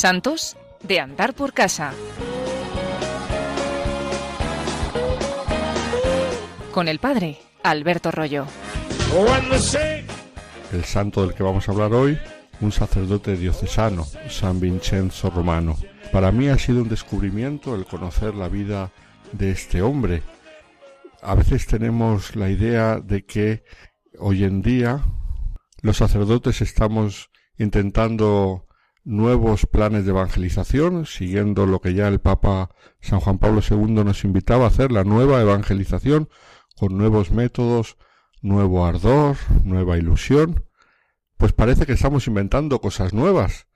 [0.00, 1.92] Santos de andar por casa.
[6.72, 8.46] Con el padre Alberto Rollo.
[10.72, 12.18] El santo del que vamos a hablar hoy,
[12.62, 15.76] un sacerdote diocesano, San Vincenzo Romano.
[16.10, 18.90] Para mí ha sido un descubrimiento el conocer la vida
[19.32, 20.22] de este hombre.
[21.20, 23.64] A veces tenemos la idea de que
[24.18, 25.02] hoy en día
[25.82, 27.28] los sacerdotes estamos
[27.58, 28.64] intentando
[29.04, 34.24] nuevos planes de evangelización, siguiendo lo que ya el Papa San Juan Pablo II nos
[34.24, 36.28] invitaba a hacer, la nueva evangelización,
[36.78, 37.96] con nuevos métodos,
[38.42, 40.64] nuevo ardor, nueva ilusión,
[41.36, 43.66] pues parece que estamos inventando cosas nuevas.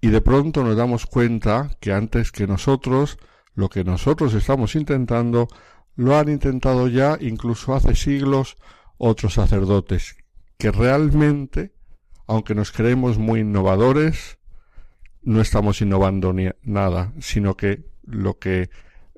[0.00, 3.18] Y de pronto nos damos cuenta que antes que nosotros,
[3.54, 5.48] lo que nosotros estamos intentando,
[5.96, 8.56] lo han intentado ya incluso hace siglos
[8.98, 10.16] otros sacerdotes,
[10.58, 11.73] que realmente
[12.26, 14.38] aunque nos creemos muy innovadores,
[15.22, 18.70] no estamos innovando nada, sino que lo que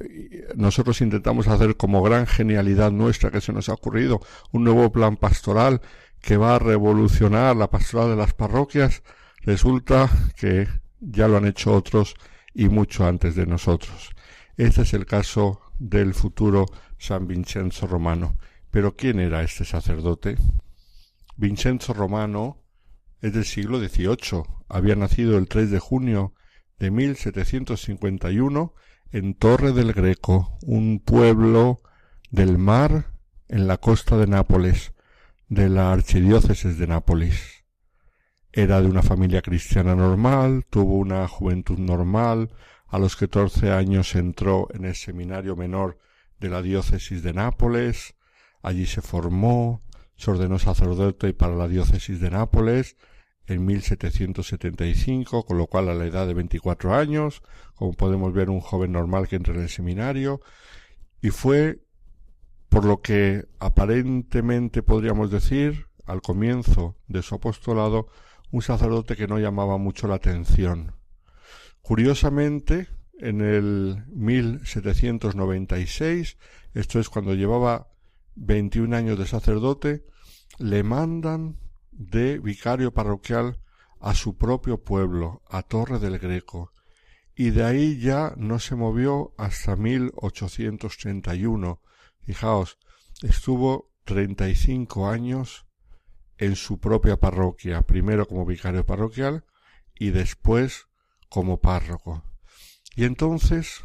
[0.00, 4.20] eh, nosotros intentamos hacer como gran genialidad nuestra que se nos ha ocurrido,
[4.52, 5.80] un nuevo plan pastoral
[6.20, 9.02] que va a revolucionar la pastoral de las parroquias,
[9.42, 10.68] resulta que
[11.00, 12.14] ya lo han hecho otros
[12.54, 14.10] y mucho antes de nosotros.
[14.56, 16.66] Este es el caso del futuro
[16.98, 18.36] San Vincenzo Romano.
[18.70, 20.36] Pero ¿quién era este sacerdote?
[21.36, 22.58] Vincenzo Romano
[23.20, 24.42] es del siglo XVIII.
[24.68, 26.34] Había nacido el 3 de junio
[26.78, 28.74] de 1751
[29.10, 31.80] en Torre del Greco, un pueblo
[32.30, 33.12] del mar
[33.48, 34.92] en la costa de Nápoles,
[35.48, 37.64] de la archidiócesis de Nápoles.
[38.52, 42.50] Era de una familia cristiana normal, tuvo una juventud normal,
[42.86, 45.98] a los catorce años entró en el seminario menor
[46.38, 48.14] de la diócesis de Nápoles,
[48.62, 49.82] allí se formó,
[50.18, 52.98] se ordenó sacerdote para la diócesis de Nápoles
[53.46, 57.42] en 1775, con lo cual a la edad de 24 años,
[57.74, 60.42] como podemos ver un joven normal que entra en el seminario,
[61.22, 61.82] y fue,
[62.68, 68.08] por lo que aparentemente podríamos decir, al comienzo de su apostolado,
[68.50, 70.96] un sacerdote que no llamaba mucho la atención.
[71.80, 76.36] Curiosamente, en el 1796,
[76.74, 77.87] esto es cuando llevaba
[78.38, 80.06] 21 años de sacerdote,
[80.58, 81.58] le mandan
[81.90, 83.60] de vicario parroquial
[84.00, 86.72] a su propio pueblo, a Torre del Greco,
[87.34, 91.82] y de ahí ya no se movió hasta 1831.
[92.22, 92.78] Fijaos,
[93.22, 95.66] estuvo 35 años
[96.36, 99.44] en su propia parroquia, primero como vicario parroquial
[99.94, 100.88] y después
[101.28, 102.24] como párroco.
[102.96, 103.84] Y entonces,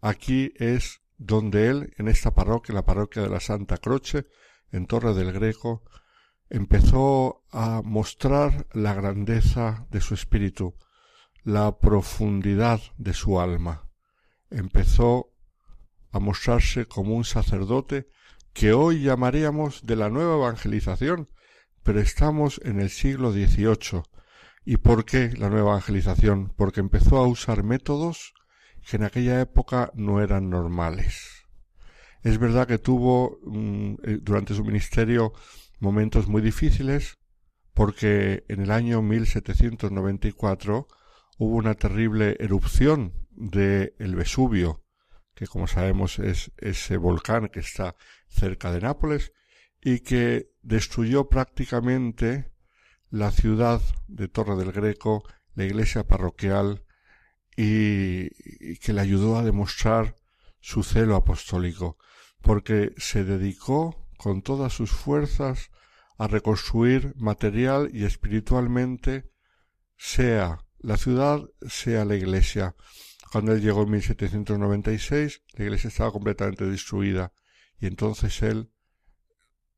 [0.00, 4.26] aquí es donde él, en esta parroquia, la parroquia de la Santa Croce,
[4.72, 5.84] en Torre del Greco,
[6.48, 10.74] empezó a mostrar la grandeza de su espíritu,
[11.44, 13.90] la profundidad de su alma.
[14.48, 15.34] Empezó
[16.10, 18.08] a mostrarse como un sacerdote
[18.54, 21.28] que hoy llamaríamos de la nueva evangelización,
[21.82, 24.02] pero estamos en el siglo XVIII.
[24.64, 26.54] ¿Y por qué la nueva evangelización?
[26.56, 28.32] Porque empezó a usar métodos
[28.88, 31.46] que en aquella época no eran normales.
[32.22, 35.32] Es verdad que tuvo mm, eh, durante su ministerio
[35.78, 37.18] momentos muy difíciles
[37.72, 40.86] porque en el año 1794
[41.38, 44.84] hubo una terrible erupción de el Vesubio,
[45.34, 47.96] que como sabemos es ese volcán que está
[48.28, 49.32] cerca de Nápoles
[49.80, 52.52] y que destruyó prácticamente
[53.08, 55.24] la ciudad de Torre del Greco,
[55.54, 56.84] la iglesia parroquial
[57.56, 58.28] y,
[58.76, 60.16] que le ayudó a demostrar
[60.60, 61.98] su celo apostólico,
[62.42, 65.70] porque se dedicó con todas sus fuerzas
[66.18, 69.30] a reconstruir material y espiritualmente
[69.96, 72.74] sea la ciudad, sea la iglesia.
[73.32, 77.32] Cuando él llegó en 1796, la iglesia estaba completamente destruida
[77.78, 78.70] y entonces él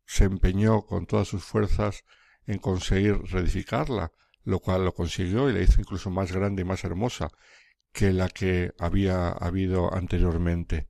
[0.07, 2.05] se empeñó con todas sus fuerzas
[2.47, 4.13] en conseguir reedificarla,
[4.45, 7.31] lo cual lo consiguió y la hizo incluso más grande y más hermosa
[7.93, 10.89] que la que había habido anteriormente.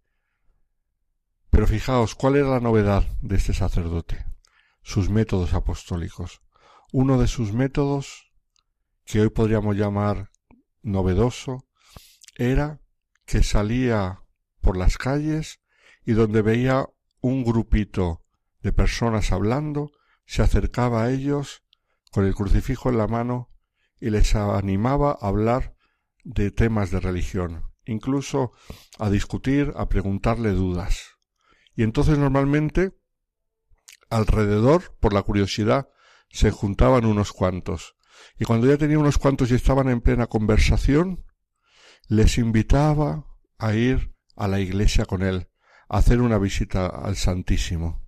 [1.51, 4.25] Pero fijaos, ¿cuál era la novedad de este sacerdote?
[4.83, 6.41] Sus métodos apostólicos.
[6.93, 8.33] Uno de sus métodos,
[9.05, 10.31] que hoy podríamos llamar
[10.83, 11.67] novedoso,
[12.37, 12.81] era
[13.27, 14.23] que salía
[14.61, 15.61] por las calles
[16.05, 16.89] y donde veía
[17.21, 18.25] un grupito
[18.63, 19.93] de personas hablando,
[20.25, 21.62] se acercaba a ellos
[22.13, 23.51] con el crucifijo en la mano
[23.99, 25.75] y les animaba a hablar
[26.25, 28.53] de temas de religión, incluso
[28.99, 31.19] a discutir, a preguntarle dudas.
[31.75, 32.93] Y entonces normalmente
[34.11, 35.89] alrededor, por la curiosidad,
[36.29, 37.97] se juntaban unos cuantos.
[38.39, 41.25] Y cuando ya tenía unos cuantos y estaban en plena conversación,
[42.09, 43.27] les invitaba
[43.59, 45.49] a ir a la iglesia con él,
[45.89, 48.07] a hacer una visita al Santísimo.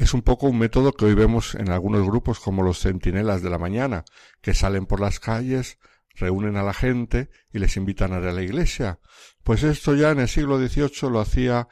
[0.00, 3.50] Es un poco un método que hoy vemos en algunos grupos como los centinelas de
[3.50, 4.06] la mañana,
[4.40, 5.78] que salen por las calles,
[6.14, 8.98] reúnen a la gente y les invitan a ir a la iglesia.
[9.44, 11.68] Pues esto ya en el siglo XVIII lo hacía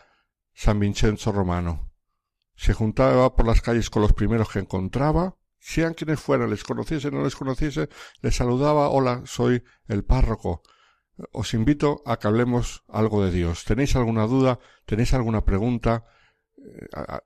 [0.52, 1.90] San Vincenzo Romano.
[2.54, 7.08] Se juntaba por las calles con los primeros que encontraba, sean quienes fueran, les conociese
[7.08, 7.88] o no les conociese,
[8.20, 10.60] les saludaba, hola, soy el párroco.
[11.32, 13.64] Os invito a que hablemos algo de Dios.
[13.64, 14.58] ¿Tenéis alguna duda?
[14.84, 16.04] ¿Tenéis alguna pregunta?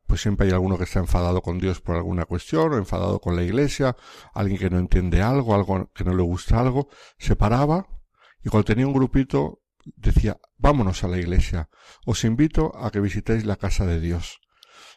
[0.07, 3.37] Pues siempre hay alguno que está enfadado con Dios por alguna cuestión o enfadado con
[3.37, 3.97] la iglesia,
[4.35, 6.89] alguien que no entiende algo, algo que no le gusta algo,
[7.19, 7.87] se paraba
[8.45, 11.69] y cuando tenía un grupito decía, vámonos a la iglesia,
[12.07, 14.41] os invito a que visitéis la casa de Dios.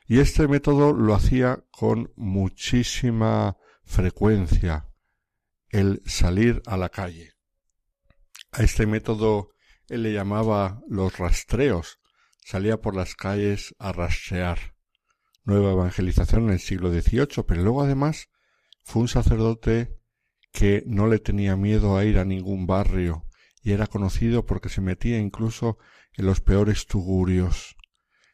[0.07, 4.89] Y este método lo hacía con muchísima frecuencia,
[5.69, 7.33] el salir a la calle.
[8.51, 9.49] A este método
[9.87, 11.99] él le llamaba los rastreos,
[12.45, 14.75] salía por las calles a rastrear.
[15.45, 18.29] Nueva evangelización en el siglo XVIII, pero luego además
[18.83, 19.97] fue un sacerdote
[20.51, 23.25] que no le tenía miedo a ir a ningún barrio
[23.63, 25.79] y era conocido porque se metía incluso
[26.13, 27.77] en los peores tugurios,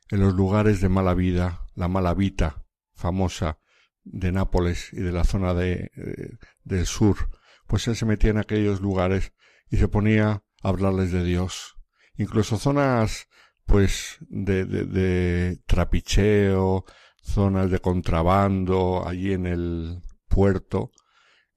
[0.10, 3.60] en los lugares de mala vida, la mala vita famosa
[4.04, 7.30] de Nápoles y de la zona de, eh, del sur,
[7.66, 9.32] pues él se metía en aquellos lugares
[9.70, 11.78] y se ponía a hablarles de Dios.
[12.18, 13.30] Incluso zonas
[13.72, 16.84] pues de, de, trapicheo,
[17.24, 20.92] zonas de contrabando allí en el puerto,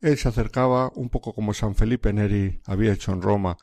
[0.00, 3.56] él se acercaba un poco como San Felipe Neri había hecho en Roma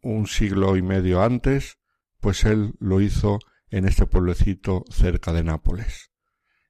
[0.00, 1.78] un siglo y medio antes,
[2.20, 6.12] pues él lo hizo en este pueblecito cerca de Nápoles.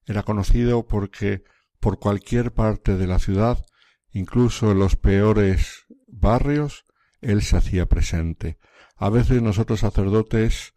[0.07, 1.45] Era conocido porque
[1.79, 3.67] por cualquier parte de la ciudad,
[4.13, 6.87] incluso en los peores barrios,
[7.21, 8.59] él se hacía presente.
[9.01, 10.75] A veces nosotros sacerdotes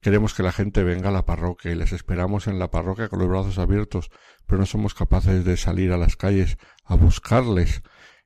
[0.00, 3.18] queremos que la gente venga a la parroquia y les esperamos en la parroquia con
[3.18, 4.10] los brazos abiertos,
[4.46, 7.82] pero no somos capaces de salir a las calles a buscarles.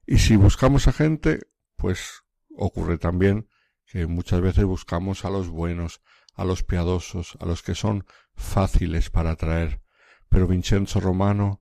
[0.06, 1.40] Y si buscamos a gente,
[1.74, 2.22] pues
[2.56, 3.48] ocurre también
[3.86, 6.00] que muchas veces buscamos a los buenos,
[6.36, 8.06] a los piadosos, a los que son
[8.36, 9.82] fáciles para atraer.
[10.28, 11.60] Pero Vincenzo Romano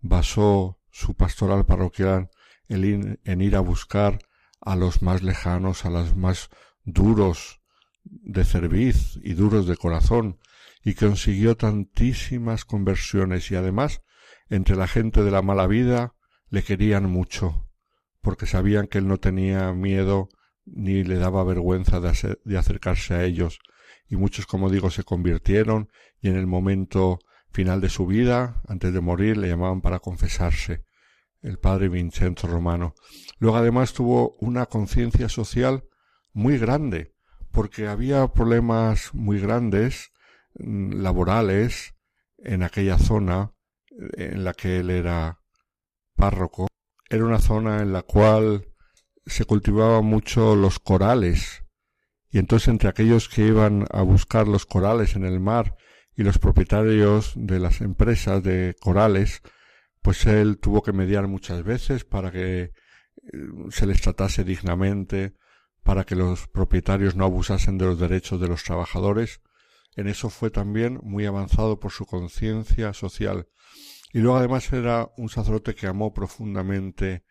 [0.00, 2.30] basó su pastoral parroquial
[2.68, 4.20] en ir a buscar
[4.62, 6.48] a los más lejanos, a los más
[6.86, 7.60] duros
[8.04, 10.38] de cerviz y duros de corazón,
[10.82, 14.02] y consiguió tantísimas conversiones y además
[14.48, 16.14] entre la gente de la mala vida
[16.48, 17.68] le querían mucho,
[18.22, 20.28] porque sabían que él no tenía miedo
[20.64, 23.58] ni le daba vergüenza de, de acercarse a ellos,
[24.08, 25.90] y muchos, como digo, se convirtieron
[26.20, 27.18] y en el momento
[27.50, 30.84] final de su vida, antes de morir, le llamaban para confesarse
[31.42, 32.94] el padre Vincenzo Romano.
[33.38, 35.84] Luego además tuvo una conciencia social
[36.36, 37.14] muy grande,
[37.50, 40.12] porque había problemas muy grandes
[40.58, 41.94] mm, laborales
[42.36, 43.54] en aquella zona
[44.18, 45.40] en la que él era
[46.14, 46.68] párroco.
[47.08, 48.68] Era una zona en la cual
[49.24, 51.64] se cultivaban mucho los corales,
[52.28, 55.74] y entonces entre aquellos que iban a buscar los corales en el mar
[56.14, 59.40] y los propietarios de las empresas de corales,
[60.02, 62.72] pues él tuvo que mediar muchas veces para que eh,
[63.70, 65.34] se les tratase dignamente,
[65.86, 69.40] para que los propietarios no abusasen de los derechos de los trabajadores.
[69.94, 73.48] En eso fue también muy avanzado por su conciencia social.
[74.12, 77.24] Y luego además era un sacerdote que amó profundamente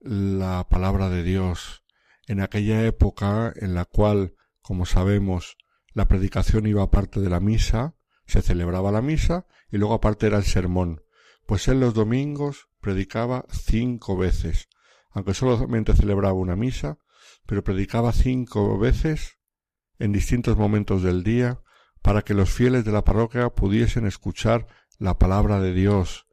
[0.00, 1.84] la palabra de Dios.
[2.26, 5.56] En aquella época en la cual, como sabemos,
[5.94, 7.94] la predicación iba aparte de la misa,
[8.26, 11.02] se celebraba la misa y luego aparte era el sermón
[11.46, 14.68] pues él los domingos predicaba cinco veces,
[15.10, 16.98] aunque solamente celebraba una misa,
[17.46, 19.38] pero predicaba cinco veces
[19.98, 21.60] en distintos momentos del día
[22.02, 24.66] para que los fieles de la parroquia pudiesen escuchar
[24.98, 26.26] la palabra de Dios,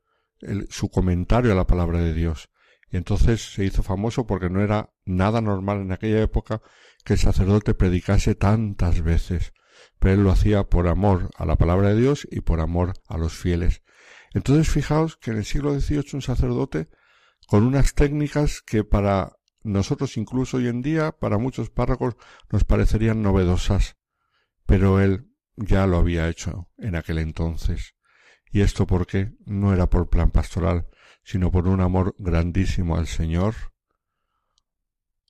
[0.70, 2.50] su comentario a la palabra de Dios.
[2.92, 6.62] Y entonces se hizo famoso porque no era nada normal en aquella época
[7.04, 9.54] que el sacerdote predicase tantas veces,
[10.00, 13.18] pero él lo hacía por amor a la palabra de Dios y por amor a
[13.18, 13.84] los fieles.
[14.34, 16.90] Entonces fijaos que en el siglo XVIII un sacerdote
[17.48, 22.16] con unas técnicas que para nosotros incluso hoy en día, para muchos párrocos,
[22.50, 23.98] nos parecerían novedosas,
[24.66, 27.96] pero él ya lo había hecho en aquel entonces.
[28.52, 30.88] Y esto porque no era por plan pastoral,
[31.24, 33.56] sino por un amor grandísimo al Señor,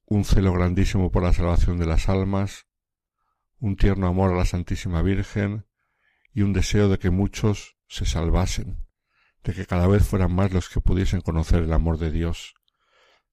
[0.06, 2.68] un celo grandísimo por la salvación de las almas,
[3.60, 5.66] un tierno amor a la Santísima Virgen
[6.34, 8.90] y un deseo de que muchos se salvasen
[9.44, 12.56] de que cada vez fueran más los que pudiesen conocer el amor de Dios.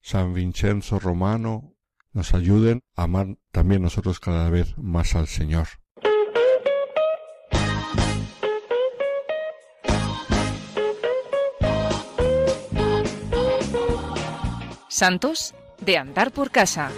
[0.06, 1.74] San Vincenzo Romano
[2.12, 5.66] nos ayuden a amar también nosotros cada vez más al Señor.
[14.86, 16.92] Santos de andar por casa.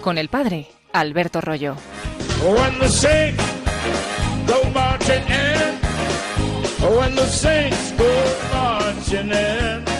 [0.00, 1.74] Con el padre Alberto Rollo.
[6.88, 9.97] When the saints go marching in.